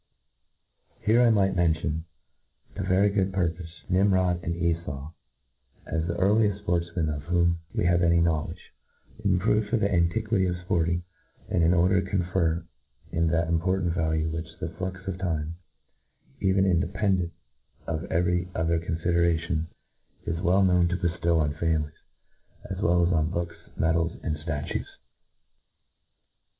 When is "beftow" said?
20.97-21.39